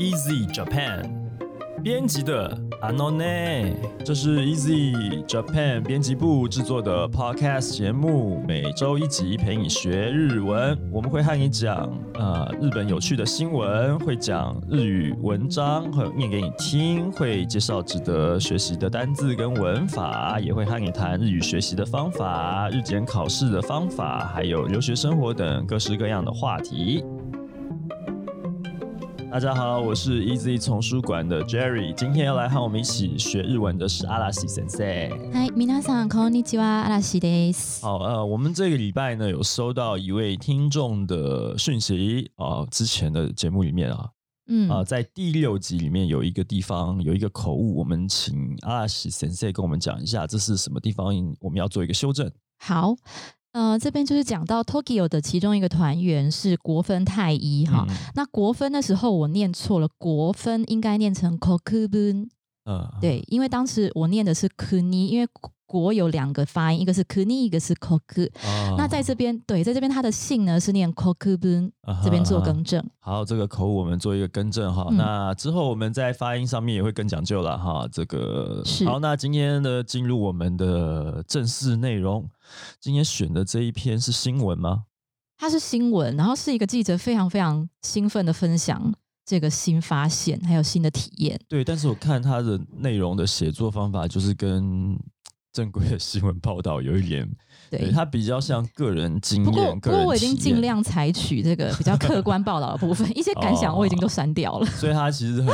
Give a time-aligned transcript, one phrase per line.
[0.00, 1.04] Easy Japan
[1.82, 10.78] 编辑的阿诺内，这是 Easy Japan 编辑部制作的 Podcast 节目，每周一集陪你学日文。
[10.90, 27.04] 我们会和你讲呃日本有趣的新闻，会讲日语文章，会念给你听，会介绍值得学习的单字跟文法，也会和你谈日语学习的方法、日检考试的方法，还有留学生活等各式各样的话题。
[29.31, 34.79] 大家好，我是 Easy 丛书馆的 Jerry，今天要来和我们一起学日文的是阿拉西先生。
[35.33, 37.81] 嗨，皆さんこんにちは、嵐です。
[37.81, 44.09] 好，呃，我们这个礼拜呢有收到一位听众的讯息啊，之前的节目里面啊，
[44.47, 51.07] 嗯啊，在第六集里面有一个地方有一个口误，我们请阿拉西先生跟我们讲一下，这是什么地方，
[51.41, 52.31] 我们要做一个修正。
[52.59, 52.95] 好。
[53.52, 57.86] 呃，这边就是讲到 Tokyo 的其中一个团员是国分太一哈。
[58.14, 62.28] 那国分那时候我念错了，国分应该念成 Kokubun。
[62.64, 65.28] 嗯，对，因为当时我念的是 Kuni，因为。
[65.70, 68.28] 国有两个发音，一个是 kuni，一个是 koku。
[68.76, 71.70] 那在这边，对，在这边他的姓呢是念 kokubun，
[72.02, 72.84] 这边做更正。
[72.98, 74.88] 好，这个口误我们做一个更正哈。
[74.90, 77.86] 那之后我们在发音上面也会更讲究了哈。
[77.92, 82.28] 这个好，那今天的进入我们的正式内容，
[82.80, 84.86] 今天选的这一篇是新闻吗？
[85.38, 88.92] 它是新闻，然后是一个记者非常非常兴奋的分享
[89.24, 91.40] 这个新发现还有新的体验。
[91.48, 94.98] 对，但是我看他的内容的写作方法就是跟。
[95.52, 97.28] 正规的新闻报道有一点，
[97.70, 99.44] 对它比较像个人经验。
[99.44, 104.66] 不过，不过我已经尽量采取这个比较客观报道的部分， 一些感想我已经都删掉了。
[104.66, 105.46] 所以它其实很，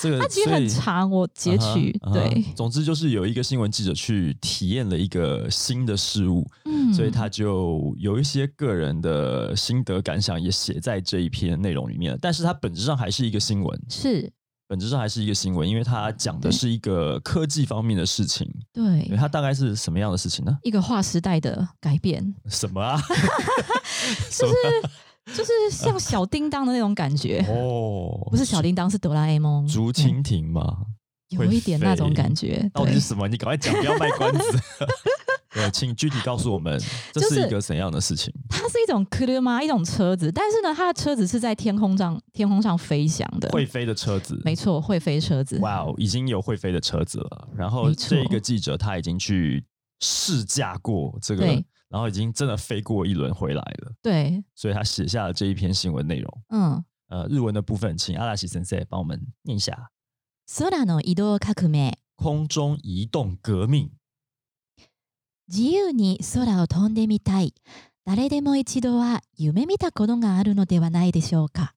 [0.00, 1.98] 这个 它其实很长，我截取。
[2.12, 12.18] 对，总之就是有一个新闻记者去体验了一个新的事物，嗯，所以他就有一些个人的心得感想也写在这一篇内容里面。
[12.20, 14.30] 但是它本质上还是一个新闻，是。
[14.68, 18.46] 本质上还是一个新闻，因为它讲的是一个科技方面的事情。
[18.72, 20.56] 对，它大概是什么样的事情呢？
[20.62, 22.34] 一个划时代的改变。
[22.50, 23.00] 什么啊？
[24.30, 24.54] 就是
[25.34, 29.66] 就是像小叮当的那种感觉哦，不是小叮当，是哆啦 A 梦。
[29.66, 30.76] 竹蜻蜓嘛？
[31.30, 32.70] 有一点那种感觉。
[32.74, 33.26] 到底是什么？
[33.26, 34.58] 你赶快讲，不要卖关子。
[35.54, 36.78] 对，请具体告诉我们，
[37.12, 38.32] 这是一个怎样的事情？
[38.48, 39.62] 它是一种科勒吗？
[39.62, 44.40] 一种车子，但是呢，它的车子是在天空上天空上飞翔的，会飞的车子。
[44.44, 45.58] 没错，会飞车子。
[45.60, 47.48] 哇哦，已经有会飞的车子了。
[47.56, 49.64] 然后这个记者他已经去
[50.00, 51.46] 试驾过这个，
[51.88, 53.92] 然后已经真的飞过一轮回来了。
[54.02, 56.42] 对，所以他写下了这一篇新闻内容。
[56.50, 59.90] 嗯，呃，日文的部分，请阿拉西先生帮我们念一下。
[62.16, 63.90] 空中移动革命。
[65.48, 67.54] 自由に空を飛んでみたい。
[68.04, 71.74] 誰でも一度は夢見たことがあるのではないでしょうか。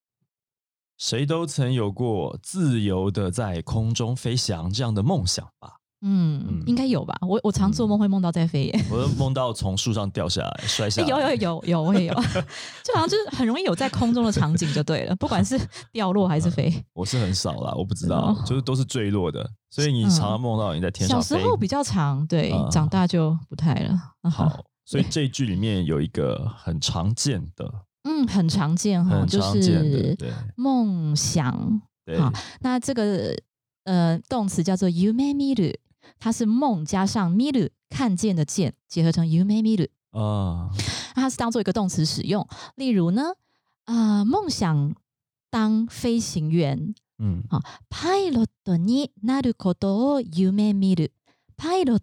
[0.97, 5.80] 谁都曾有过自由的在空中飞翔这样的梦想吧。
[6.03, 7.15] 嗯，应该有吧。
[7.21, 11.01] 我我常做梦会梦到在飞耶， 我梦到从树上掉下来摔下。
[11.03, 12.13] 有有有 有，我也有，
[12.83, 15.59] 就好像就是很容易有在空中的场景就对了，不管是
[15.91, 16.73] 掉落还是飞。
[16.93, 19.47] 我是很少啦，我不知道，就是都是坠落的。
[19.69, 21.21] 所以你常常梦到你在天上。
[21.21, 23.97] 小时候比较长，对，长大就不太了。
[24.29, 24.51] 好，
[24.85, 27.71] 所以这一句里面有一个很常见的，
[28.03, 30.17] 嗯，很常见哈，就是
[30.55, 31.79] 梦想。
[32.17, 33.33] 好，那这个
[33.85, 35.77] 呃动词叫做 you made me do。
[36.21, 40.69] 它是梦加上 miru 看见的见结合成 you may miru 啊，
[41.15, 42.47] 它是当做一个动词使用。
[42.75, 43.23] 例如呢，
[43.85, 44.93] 啊，梦想
[45.49, 47.59] 当飞行员，嗯，好
[47.89, 51.99] ，pilot ni naru koto you may miru，pilot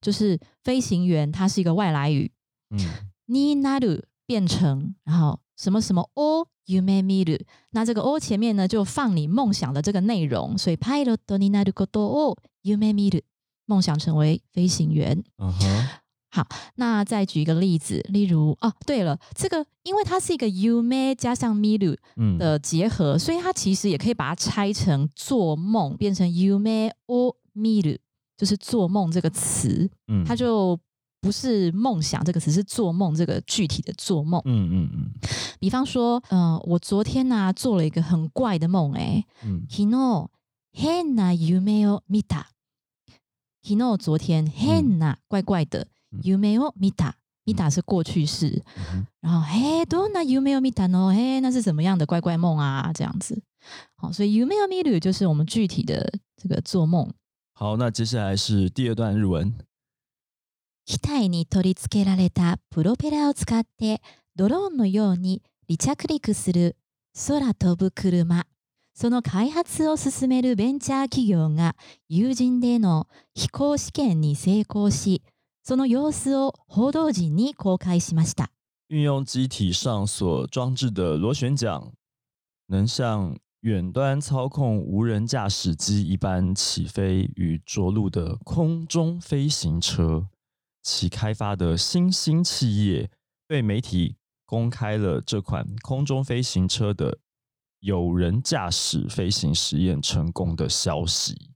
[0.00, 2.30] 就是飞行员，它是一个外来语，
[2.70, 2.78] 嗯
[3.26, 13.20] ，ni naru 变成，然后什么什么 o you may miru，那这个 o 前面呢就放你梦想的这个内容，所以 pilot ni naru koto you may miru。
[13.70, 15.22] 梦想成为飞行员。
[15.38, 15.88] 嗯哼，
[16.32, 16.44] 好，
[16.74, 21.96] 那再举一个例子，例如哦，对了，这个因为它是一个 you may 加上 miru
[22.36, 27.96] 的结合，所以它其实也可以把它拆成做梦，变成 you may or miru，
[28.36, 29.88] 就是做梦这个词。
[30.08, 30.76] 嗯，它就
[31.20, 34.40] 不是梦想这个词，是做梦这个具体的做梦。
[34.46, 35.10] 嗯嗯嗯。
[35.60, 40.28] 比方说，嗯，我昨天呢做了一个很怪的梦，哎，嗯，kino
[40.74, 42.44] hena you may o mita。
[43.63, 45.87] Kino 昨天 Hana 怪怪的，
[46.21, 48.63] You may o mita，mita 是过去式，
[49.21, 52.91] 然后 Hey dona You may o mita no Hey 那是什么样的怪怪梦啊？
[52.93, 53.41] 这样子，
[53.95, 57.11] 好，所以 You may o mitu 就是我们具体的这个做梦。
[57.53, 59.53] 好，那接下来是第二段日文。
[60.85, 64.01] 機体に取り付けられたプロペラを使って
[64.35, 66.75] ドローンのように離着陸する
[67.27, 68.45] 空飛ぶ車。
[69.00, 71.74] その開発を進めるベンチャー企業が
[72.10, 75.22] 有人での飛行試験に成功し、
[75.62, 78.50] その様子を報道陣に公開しました。
[78.88, 81.92] 运用机体上所装置的螺旋桨，
[82.66, 90.28] 能像远端操控无人驾驶机一般起飞与着陆的空中飞行车。
[90.82, 93.10] 其开发的新兴企业
[93.48, 97.16] 被媒体公开了这款空中飞行车的
[97.80, 101.50] 有人驾驶飞行实验成功的消息。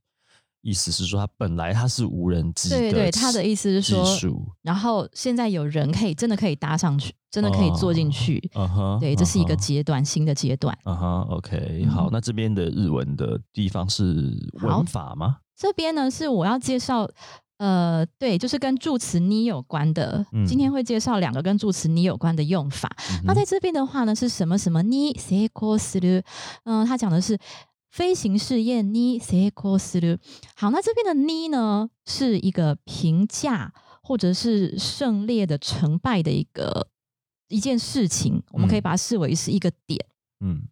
[0.61, 2.69] 意思是说，它本来它是无人机。
[2.69, 4.33] 对对，他的意思是说，
[4.63, 8.41] 然后现在有人可以真的可以搭上去，真的可以坐进去。
[8.55, 10.75] 嗯哼，对，这是一个阶段，新的阶段。
[10.85, 15.37] 嗯哼，OK，好，那这边的日文的地方是文法吗？
[15.55, 17.07] 这边呢是我要介绍。
[17.57, 20.25] 呃，对，就是跟助词你有关的。
[20.45, 22.89] 今天会介绍两个跟助词你有关的用法。
[23.23, 26.21] 那在这边的话呢，是什么什么你 say cos 的？
[26.65, 27.39] 嗯，他讲的是
[27.91, 30.19] 飞行试验你 say cos 的。
[30.55, 33.73] 好，那这边的你呢，是一个评价
[34.03, 36.89] 或者是胜利的成败的一个
[37.47, 40.05] 一件事情，我们可以把它视为是一个点。
[40.41, 40.67] 嗯，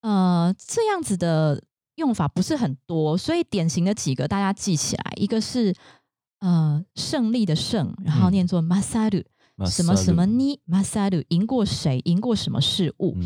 [0.00, 1.62] 呃，这样子的。
[1.96, 5.74] 用法不是很多，所以典型的几个大家记起来，一个是
[6.40, 9.22] 呃胜利的胜，然后念作 masaru，
[9.66, 13.16] 什么什么你 masaru，赢过谁，赢过什么事物。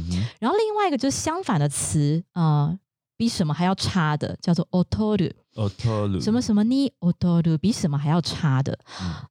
[0.40, 2.76] 然后另外一个就是相反的词，呃，
[3.16, 8.76] 比什么还要差的，叫做 otoru，otoru，什么什么你 otoru，比什么还要差的。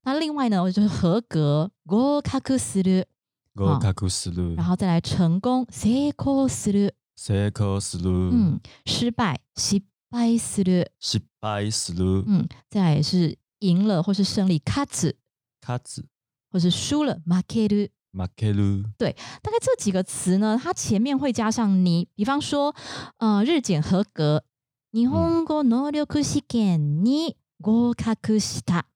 [0.03, 6.89] 那另外呢，就是合格 go kakusuru，go kakusuru，然后再来成功 seiko suru。
[7.16, 8.10] 成功する。
[8.10, 10.90] 嗯，失败，失敗する。
[11.00, 12.25] 失敗する。
[12.26, 15.16] 嗯，再来是赢了或是胜利，勝つ。
[15.60, 16.04] 勝つ。
[16.50, 17.90] 或是输了，負ける。
[18.12, 18.84] 負ける。
[18.98, 22.75] 对，大概这几个词呢，它前面会加上你，比方说，
[23.19, 24.42] 呃，日检合格，
[24.90, 28.87] 日本語能力試験に合格した。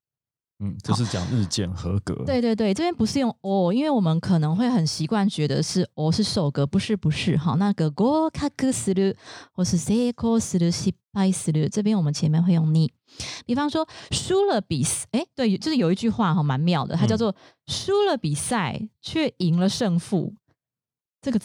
[0.61, 2.15] 嗯，就是讲日检合格。
[2.25, 7.55] 对对对，这边不是用哦，因为我们可能会很习惯觉得是哦是受格，不是不是哈。
[7.57, 9.17] 那个合格する
[9.53, 12.93] 或是成功する、失敗する，这边我们前面会用你。
[13.45, 17.35] 比方说输了比赛，哎，对，就是有一句话哈，蛮妙的，它叫做
[17.67, 20.35] 输了比赛却赢了胜负，
[21.21, 21.41] 这个。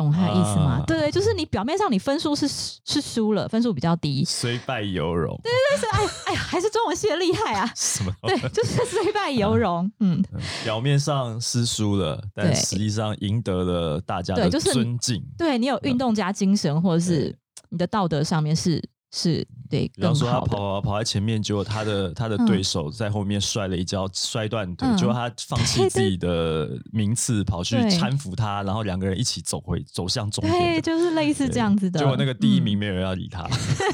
[0.00, 0.82] 懂他的意思吗？
[0.86, 5.38] 对对，就是你表面上你分数是是输了，分数比较低，虽败犹荣。
[5.42, 7.70] 对对对，是哎哎呀，还是中文系的厉害啊！
[7.76, 8.12] 什么？
[8.22, 9.90] 对，就是 虽败犹荣。
[10.00, 10.22] 嗯，
[10.64, 15.22] 表面上是输了，但实际上赢得了大家的尊敬。
[15.36, 17.36] 对你有运动家精神，或者是
[17.68, 18.82] 你的道德上面是。
[19.11, 31.97] 是对，比方说他跑跑跑在前面，结果他的他的对手在后面摔了一跤，摔断腿，结果他放弃自己的名次，跑去搀扶他，然后两个人一起走回走向终点，对，就是类似这样子的。
[31.97, 33.47] 结果那个第一名没有人要理他，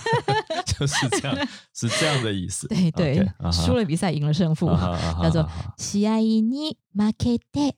[0.66, 2.68] 就是这样，是这样的意思。
[2.68, 4.68] 对 对，输了比赛，赢了胜负，
[5.22, 5.48] 叫做
[5.78, 7.76] 試合に負けて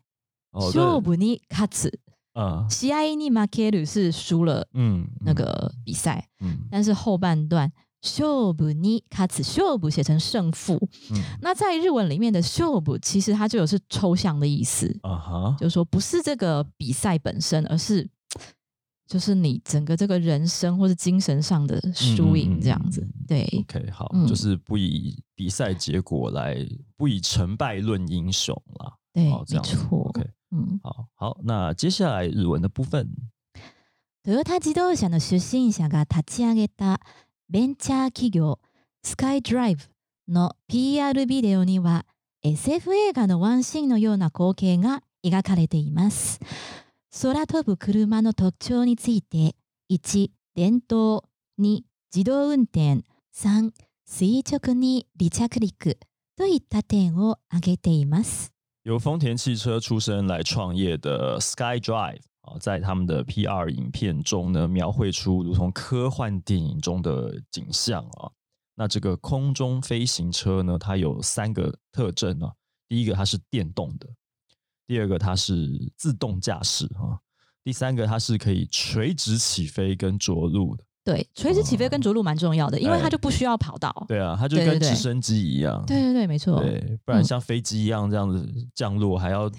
[0.54, 1.92] 勝負に勝つ。
[2.39, 10.79] 嗯，西埃尼马凯鲁是输了，嗯，那个比赛，嗯，但是后半段秀布尼卡茨秀布写成胜负，
[11.11, 18.09] 嗯，那在日文里面的秀布其实它就有是抽象的意思，啊哈，就是说不是这个比赛本身，而是
[19.09, 26.57] 就是你整个这个人生或是精神上的输赢这样子，对，OK，好，就是不以比赛结果来，
[26.97, 30.25] 不以成败论英雄啦，对，没错，OK。
[30.51, 33.09] 嗯，好好，那接下来日文的部分。
[34.25, 37.01] トヨタ自動車の出身者が立ち上げた
[37.49, 38.59] ベンチャー企業
[39.03, 39.83] スカイドライブ
[40.29, 42.05] の PR ビデオには
[42.43, 46.41] SF 映画のワンシーンのような光景が描かれています。
[47.23, 49.55] 空飛ぶ車の特徴について
[49.91, 51.25] 1、電動
[51.59, 51.81] 2、
[52.15, 53.03] 自動運転
[53.35, 53.73] 3、
[54.05, 55.99] 垂直に離着陸
[56.37, 58.53] といった点を挙げています。
[58.85, 68.31] 由丰田汽车出身来创业的 Sky Drive 啊，在他们的 PR 影片中呢，描绘出如同科幻电影中的景象啊。
[68.75, 72.53] 那这个空中飞行车呢，它有三个特征啊。
[72.89, 74.07] 第一个，它是电动的；
[74.87, 77.19] 第二个，它是自动驾驶啊；
[77.63, 80.85] 第三个，它是可以垂直起飞跟着陆的。
[81.09, 84.05] 对，垂直起飞跟着陆蛮重要的，因为它就不需要跑道。
[84.07, 85.83] 对啊，它就跟直升机一样。
[85.87, 86.61] 对对对，没错。
[86.61, 89.51] 对，不然像飞机一样这样子降落，还要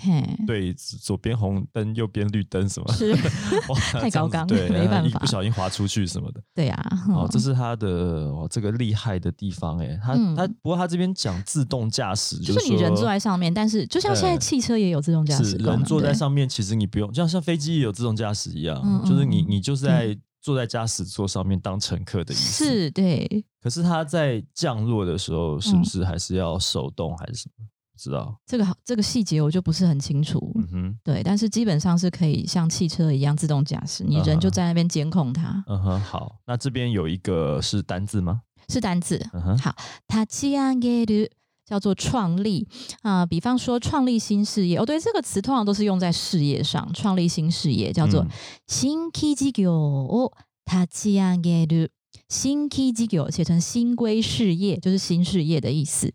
[0.45, 2.93] 对左边红灯，右边绿灯什么？
[2.93, 3.15] 是，
[3.99, 6.41] 太高纲，对，没办法，不小心滑出去什么的。
[6.53, 6.79] 对呀，
[7.09, 20.15] 哦，这是它的哦，这个厉害的地方哎，它它不过它这边讲自动驾驶，就是你人坐在上面，但是就像现在汽车也有自动驾驶，人坐在上面，其实你不用，就像像飞机也有自动驾驶一样，就是你你就是在。
[20.49, 22.65] 坐在驾驶座上面当乘客的意思。
[22.65, 23.45] 是，对。
[23.61, 27.65] 可是他在降落的时候，是不是还是要手动还是什么？
[27.95, 30.51] 知道这个好，这个细节我就不是很清楚。
[30.55, 35.63] 嗯哼，对，但是基本上是可以像汽车一样自动驾驶，你人就在那边监控它。
[35.67, 38.41] 嗯哼，好，那这边有一个是单字吗？
[38.69, 39.23] 是单字。
[39.33, 39.75] 嗯哼，好，
[40.07, 41.29] 他起上げる
[41.68, 42.66] 叫做创立
[43.02, 44.78] 啊，比方说创立新事业。
[44.78, 48.26] 哦，对，这个词通常都是用在事业上，创立新事业叫做
[48.66, 50.32] 新規事業を
[50.66, 51.90] 立ち上げる。
[52.28, 56.12] 新規事業写成新规事业，就是新事业的意思。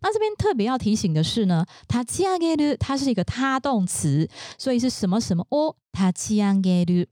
[0.00, 4.28] 那这边特别要提醒的是呢，它起上げる它是一个他动词，
[4.58, 7.06] 所以是什么什么哦，它起上げる。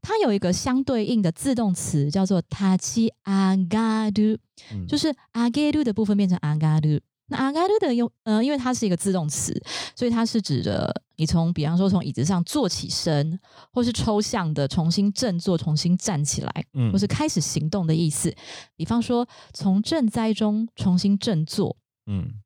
[0.00, 4.38] 它有一个相对应的自动词叫做它起上がる，
[4.86, 7.00] 就是上げる的部分变成上がる。
[7.30, 9.52] 那上がる的用呃，因为它是一个自动词，
[9.94, 13.38] 所以它是指的你从比方说从椅子上坐起身，
[13.72, 18.34] 或是抽象的重新振作、重新站起来，嗯，或是开始行动的意思。
[18.76, 21.76] 比方说从赈灾中重新振作。
[22.06, 22.40] 嗯，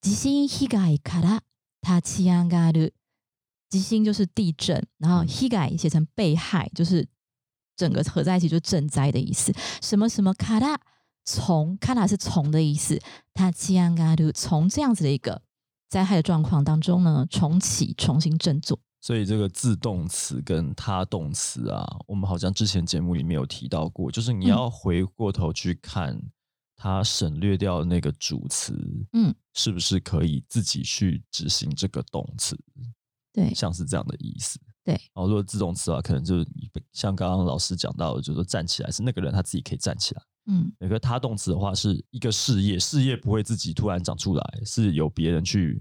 [0.00, 1.40] 地震被害から
[1.82, 2.92] 立ち上がる。
[3.70, 7.06] 地震就是地震，然后被害写成被害，就是
[7.76, 9.52] 整个合在一起就赈灾的意思。
[9.80, 10.76] 什么什么から
[11.24, 13.00] 从から是从的意思。
[13.34, 15.42] 立ち上がる从这样子的一个
[15.88, 18.78] 灾害的状况当中呢，重启、重新振作。
[19.00, 26.20] 所以这个自动词跟他动词啊，我们好像之前节目里面有提到过，就是你要回过头去看。
[26.82, 28.72] 他省略掉那个主词，
[29.12, 32.58] 嗯，是不是可以自己去执行这个动词？
[33.34, 34.58] 对，像是这样的意思。
[34.82, 36.46] 对，哦，如果自动词的话，可能就是
[36.90, 40.22] 像刚刚老师讲到的，就是说站起来是那个人他自己可以站起来。
[40.46, 45.80] 嗯，那个他动词的话是一个事业，事业不会自己突然长出来，是由别人去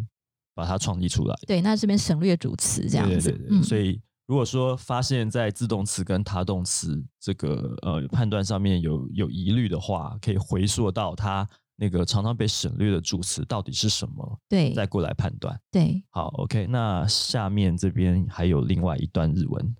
[0.53, 1.35] 把它创立出来。
[1.47, 3.31] 对，那这边省略主词这样子。
[3.31, 4.01] 对对对，所以。
[4.29, 15.59] 如果说发现，在自动词跟他动词这个呃判断上面有有疑虑的话，可以回溯到它那个常常被省略的主词到底是什么，对，再过来判断。
[15.71, 19.75] 对，好，OK，那下面这边还有另外一段日文。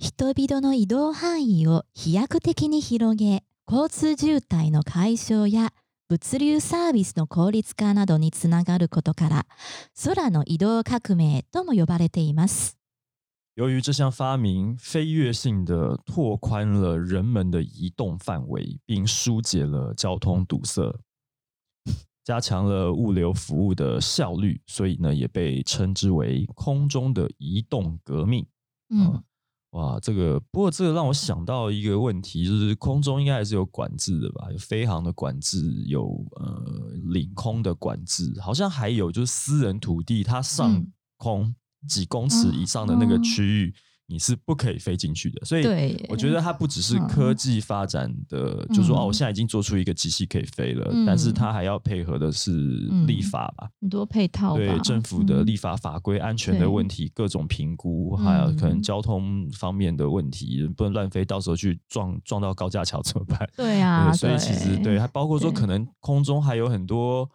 [0.00, 5.71] 人々の移動範囲を飛躍的に広げ、 交通渋滞の解消や
[6.09, 9.45] 物流サービスの効率化などにつながることから、
[10.03, 12.75] 空の移動革命とも呼ばれています。
[13.55, 20.99] 由于这项发明飞跃性的拓宽了人们的移动范围，并疏解了交通堵塞，
[22.25, 28.45] 加强了物流服务的效率，所以呢，也被称之为“空中的移动革命”。
[28.93, 29.23] 嗯，
[29.71, 34.51] 哇，这个不过这个让我想到一个问题，就是空中应该还是有管制的吧？
[34.51, 40.85] 有飞航的管制，有呃领空的管制，好像还有就是私人土地它上
[41.17, 41.53] 空。
[41.87, 43.73] 几公尺以上的那个区域，
[44.11, 45.43] 你是不可以飞进去的。
[45.45, 52.51] 所以，我觉得它不只是科技发展的，就说哦，我现在已经做出一个机器可以飞了，但是它还要配合的是
[53.07, 63.49] 立法吧，很多配套，对政府的立法法规、安全的问题、各种评估，还有可能交通方面的问题，不能乱飞，到时候去撞撞到高架桥怎么办？
[63.55, 67.29] 对啊，所以其实对，它包括说可能空中还有很多。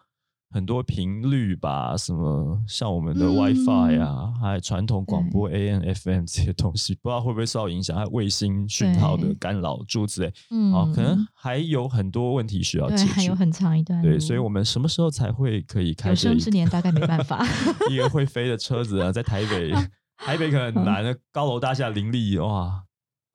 [0.51, 14.01] 很多频率吧，什么像我们的 WiFi 啊，还有传统广播 AM、FM 这些东西，不知道会不会受到影响，还有卫星讯号的干扰诸之类，嗯，啊，可能还有很多问题需要解决，还有很长一段。
[14.01, 16.11] 对，所以我们什么时候才会可以开？
[16.11, 17.45] 有生之年大概没办法。
[17.91, 19.73] 一个会飞的车子啊，在台北，
[20.25, 22.86] 台北可能很难，高楼大厦林立，哇。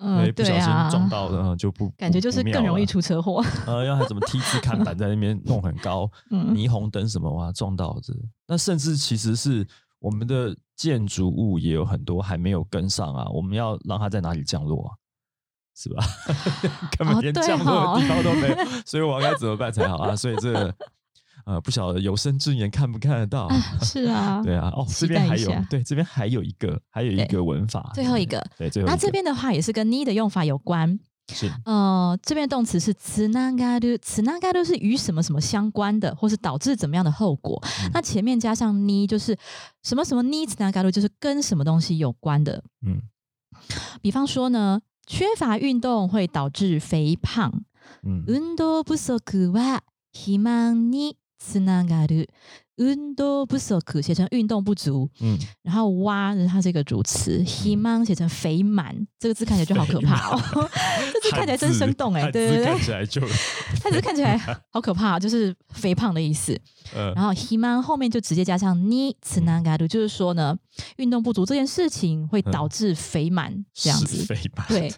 [0.02, 3.44] 嗯，不小心撞到了就不感觉就是更容易出车祸。
[3.68, 8.14] 呃，要还怎么 T 字看板在那边弄很高， 霓虹灯什么哇撞到这，
[8.48, 9.66] 那甚至其实是
[10.00, 14.92] 我们的建筑物也有很多还没有跟上啊，我们要让它在哪里降落啊？
[15.76, 16.04] 是吧？
[16.98, 18.56] 根本连降落的地方都没有，
[18.86, 20.16] 所以我该怎么办才好啊？
[20.16, 20.74] 所以这。
[21.51, 23.49] 呃，不晓得有生之年看不看得到？
[23.83, 30.99] 是啊， 对啊，哦，这边还有，对，这边还有一个，还有一个文法，最后一个，对，最后那这边的话也是跟 need 的用法有关，
[31.33, 39.37] 是，呃，这边动词是つながる，つながる是与什么什么相关的，或是导致怎么样的后果，那前面加上 need 就是
[39.85, 43.03] 什么什么 need つながる就是跟什么东西有关的，嗯，
[44.03, 47.53] 比方说呢，缺乏运动会导致肥胖，
[48.03, 49.17] 嗯，運動不足
[49.53, 49.81] は
[50.13, 52.29] 肥満に つながる。
[52.77, 60.69] 运动不足写成运动不足，嗯，然后哇，它是一个主词，he man 写成肥满，这个字看起来就好可怕哦，
[61.11, 63.23] 这字看起来真生动哎，对对对，看起来就，
[63.83, 64.37] 它只是看起来
[64.71, 66.55] 好可怕，就是肥胖的意思。
[67.15, 70.55] 然后 he man 后面就直接加上你此难嘎度，就是说呢，
[70.99, 74.93] 运动不足这件事情会导致肥满这样子，肥满对。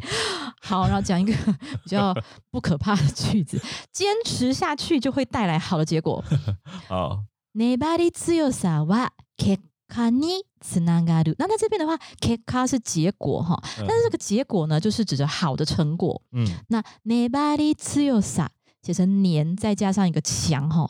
[0.63, 1.33] 好，然后讲一个
[1.83, 2.15] 比较
[2.51, 3.61] 不可怕的句子，
[3.93, 6.23] 坚持下去就会带来好的结果。
[6.89, 7.25] 好。
[7.55, 11.35] 粘り強さは結果につながる。
[11.39, 16.23] 那在这边的话，結果是结果哈，但是这个结果呢，就是指着好的成果。
[16.33, 18.49] 嗯，那粘り強さ
[18.83, 20.87] 写成粘，再加上一个强哈，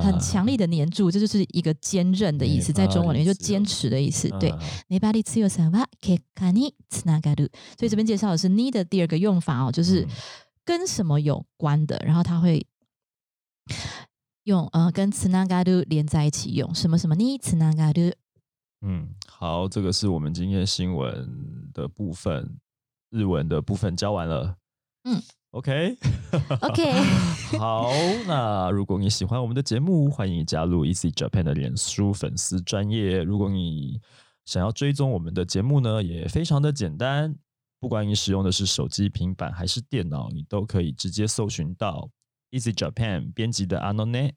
[0.00, 4.28] 很强力的粘住，这就是一个坚韧的意思，在中文里面就坚持的意思。
[4.38, 4.50] 对，
[4.88, 7.50] 粘り強さは結果につながる。
[7.78, 10.06] 所以这边介绍的是你的第二个用法哦，就是
[10.64, 12.66] 跟什么有关的，然后它会。
[14.44, 18.14] 用呃跟つながる连在一起用什么什么につながる。
[18.80, 22.58] 嗯，好，这个是我们今天新闻的部分，
[23.10, 24.56] 日文的部分教完了。
[25.04, 25.22] 嗯
[25.55, 26.91] ，OK，OK，
[27.57, 27.89] 好，
[28.27, 33.23] 那如果你喜欢我们的节目，欢迎加入 Easy Japan 的脸书粉丝专业。
[33.23, 34.01] 如果你
[34.43, 37.33] 想要追踪我们的节目呢，也非常的简单，
[37.79, 42.09] 不管你使用的是手机、平板还是电脑，你都可以直接搜寻到。
[42.51, 44.33] Easy Japan 编辑的 Anone。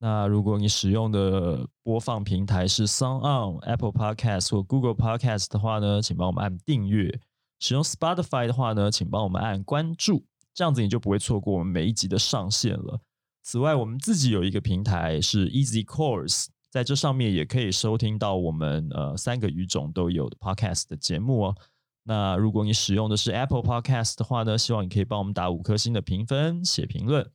[0.00, 7.20] 那如果你使用的播放平台是 Sound On、Apple Podcast 或 Google Podcast 的话呢，请帮我们按订阅。
[7.60, 10.24] 使用 Spotify 的话呢，请帮我们按关注，
[10.58, 13.00] 这样子你就不会错过我们每一集的上线了。
[13.44, 21.56] 此外，我们自己有一个平台是 Easy Course，在这上面也可以收听到我们呃三个语种都有的 Podcast 的节目哦。
[22.02, 27.30] 那如果你使用的是 Apple Podcast 的话呢，希望你可以帮我们打五颗星的评分，写评论。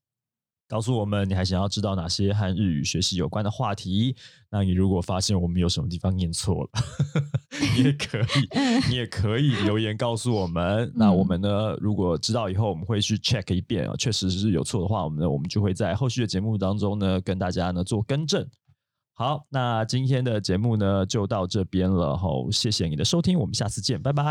[0.73, 4.15] 告诉我们，你还想要知道哪些和日语学习有关的话题？
[4.51, 6.71] 那你如果发现我们有什么地方念错了，
[7.75, 10.93] 你也可以，你也可以留言告诉我们。
[10.95, 18.47] 那我们呢，如果知道以后，我们会去 check 一遍啊，确实是有错的话，我们呢，我们就会在后续的节目当中呢，跟大家呢做更正。
[19.15, 24.23] 好，那今天的节目呢就到这边了，好，谢谢你的收听，我们下次见，拜拜。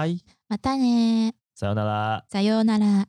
[0.47, 1.31] またね。
[1.59, 2.23] さよなら。
[2.29, 3.07] さよなら。